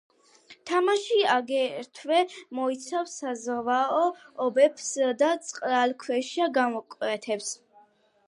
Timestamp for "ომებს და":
4.45-5.29